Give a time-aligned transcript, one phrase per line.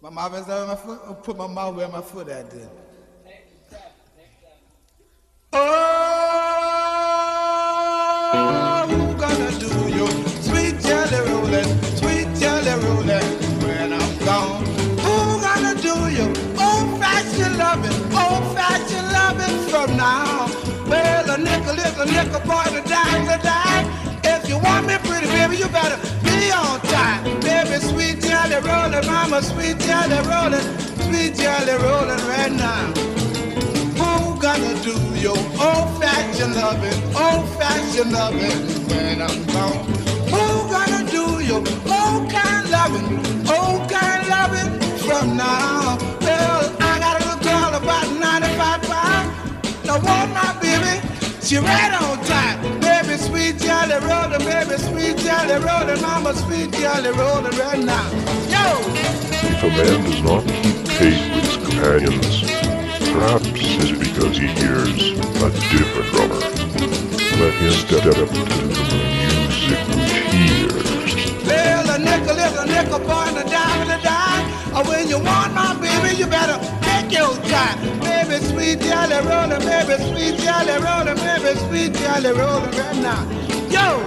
[0.00, 1.00] My mouth is on my foot.
[1.06, 2.68] I'll put my mouth where my foot at then.
[5.52, 5.58] Oh,
[8.88, 10.08] who gonna do your
[10.40, 13.26] sweet jelly rolling, sweet jelly rolling
[13.66, 14.64] when I'm gone?
[15.02, 16.30] Who gonna do your
[16.62, 20.46] old-fashioned loving, old-fashioned loving from now?
[20.86, 23.90] Well, a nickel is a nickel, boy, the dime's a dime.
[24.22, 27.37] If you want me pretty, baby, you better be on time.
[27.80, 30.66] Sweet jelly rolling, mama, sweet jelly rolling,
[31.04, 32.92] sweet jelly rolling right now.
[33.98, 39.84] Who gonna do your old-fashioned loving, old-fashioned loving when I'm gone?
[40.32, 43.08] Who gonna do your old kind loving,
[43.48, 45.98] old kind loving from now?
[46.20, 49.88] Well, I got a little girl about 95 pounds.
[49.88, 50.94] I want oh, my baby,
[51.40, 52.87] she right on time.
[53.18, 53.58] Sweet
[54.38, 55.16] baby, sweet
[56.00, 56.70] mama, sweet
[57.58, 58.08] right now.
[58.46, 58.78] Yo!
[59.50, 62.42] If a man does not keep pace with his companions,
[63.12, 65.10] perhaps it's because he hears
[65.42, 66.40] a different drummer.
[67.40, 70.07] Let him step up to the music
[78.68, 83.24] sweet jelly rolling, baby, sweet jelly rolling, baby, sweet jelly rolling right now.
[83.72, 83.98] Yo,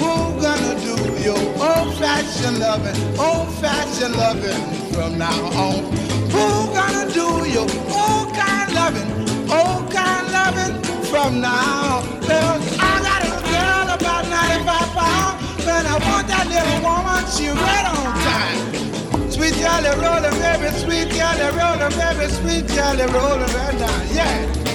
[0.00, 5.84] who gonna do your old-fashioned loving, old-fashioned loving from now on?
[6.32, 9.10] Who gonna do your old kind loving,
[9.52, 12.02] old kind loving from now?
[12.26, 17.48] Well, I got a girl about 95 pounds, and I want that little woman, she
[17.48, 18.85] right on time.
[19.36, 24.65] Sweet jelly rolling, baby, sweet jelly rolling, baby, sweet jelly rolling right uh, now, yeah.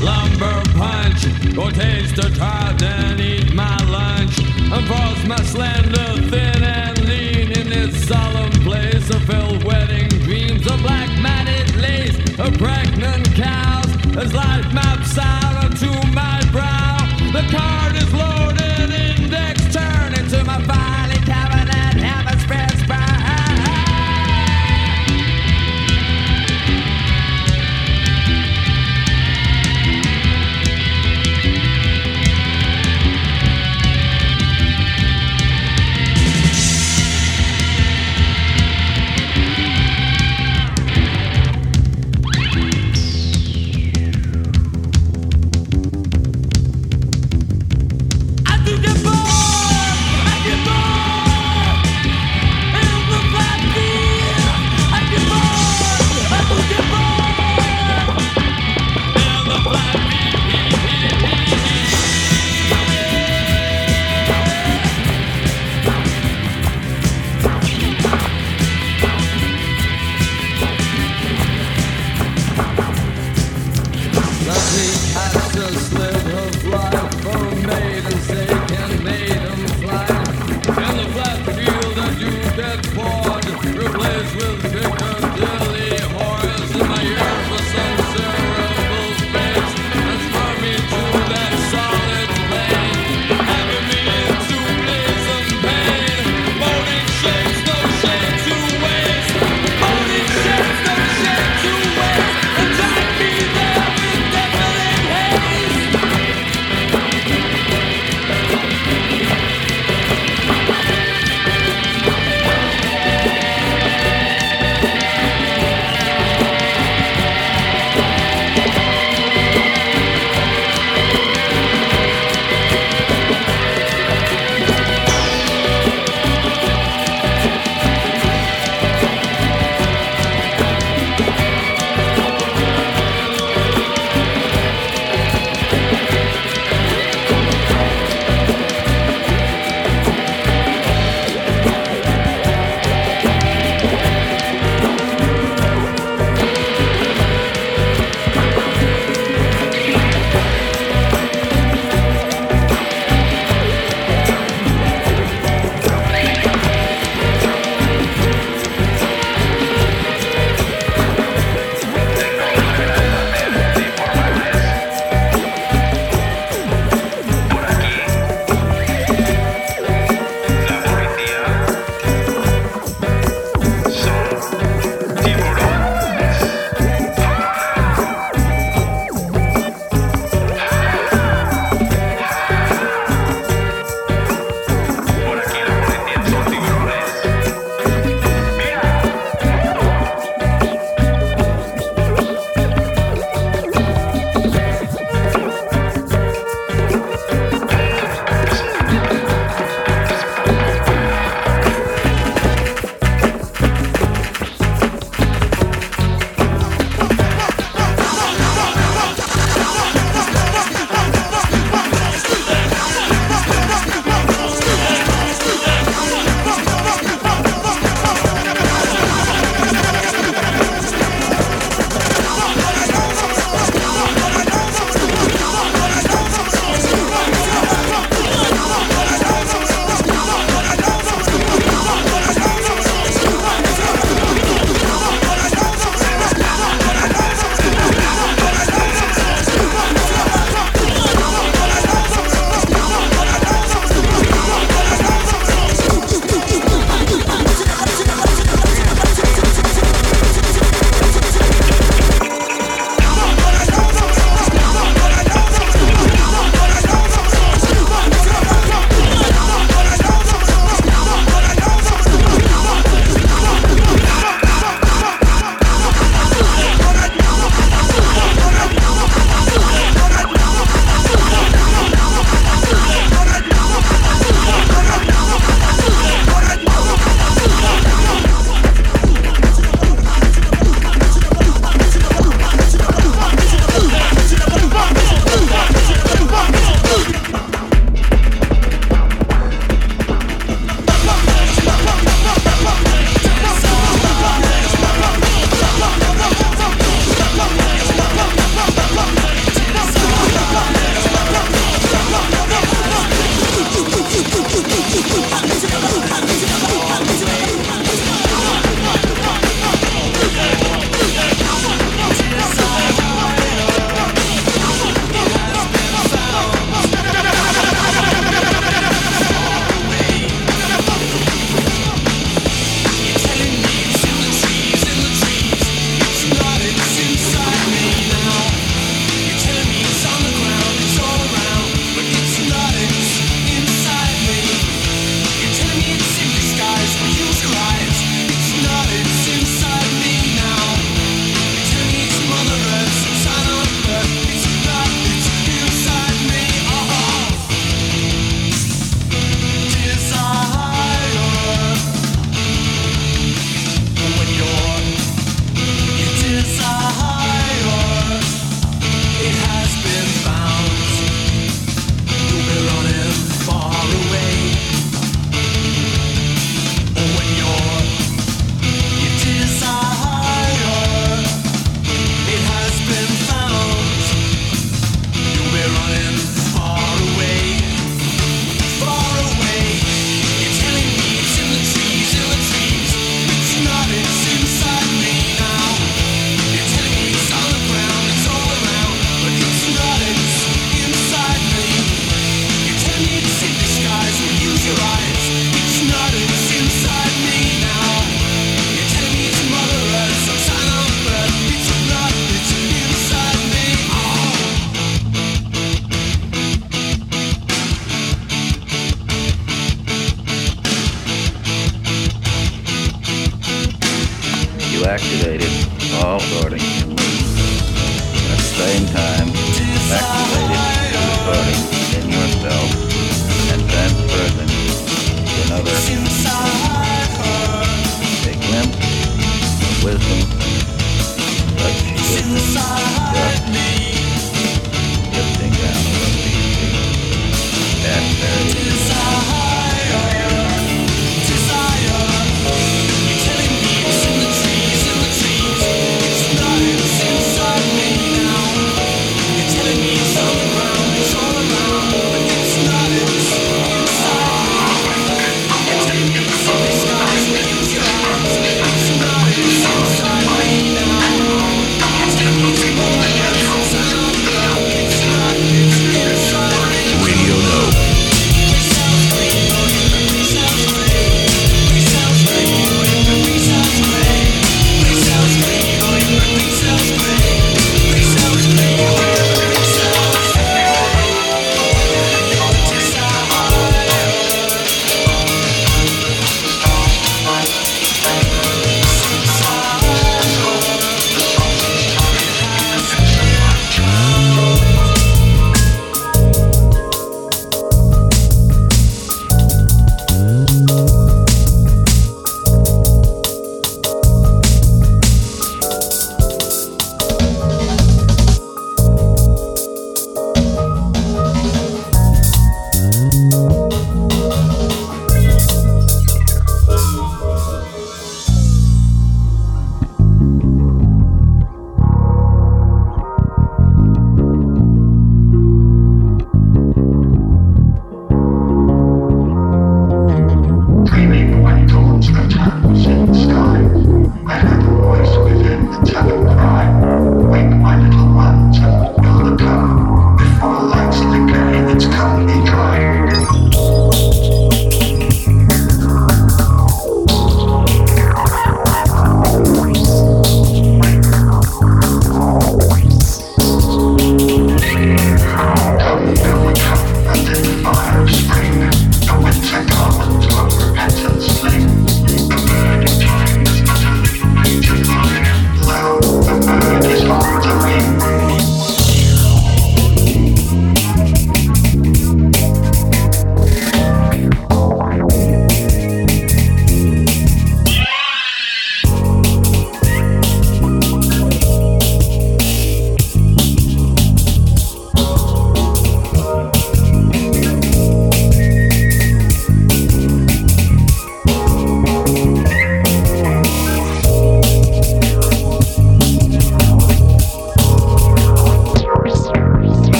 [0.00, 1.22] lumber punch.
[1.54, 4.38] Go taste the trout and eat my lunch.
[4.72, 10.80] Unfurls my slender, thin and lean in this solemn place of filled wedding dreams of
[10.80, 13.90] black matted lace, of pregnant cows.
[14.16, 14.97] As life matters.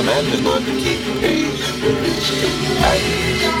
[0.00, 3.52] Is going to keep pace with his companions,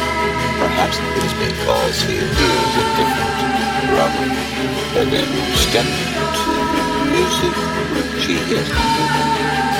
[0.56, 3.34] perhaps it is because he is a different
[3.92, 4.28] drummer
[4.96, 6.52] and then step to
[7.12, 7.54] music
[7.92, 9.79] which he.